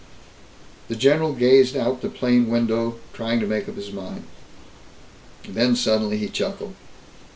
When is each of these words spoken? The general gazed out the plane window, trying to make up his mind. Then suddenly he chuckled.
The 0.87 0.95
general 0.95 1.33
gazed 1.33 1.77
out 1.77 2.01
the 2.01 2.09
plane 2.09 2.49
window, 2.49 2.95
trying 3.13 3.39
to 3.39 3.45
make 3.45 3.69
up 3.69 3.75
his 3.75 3.91
mind. 3.91 4.23
Then 5.47 5.75
suddenly 5.75 6.17
he 6.17 6.27
chuckled. 6.27 6.73